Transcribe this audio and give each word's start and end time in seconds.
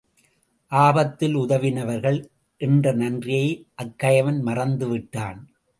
ஆபத்தில் 0.71 1.35
உதவினவர்கள் 1.35 2.19
என்ற 2.61 2.93
நன்றியை 2.93 3.47
அக்கயவன் 3.75 4.43
மறந்துவிட்டான். 4.45 5.39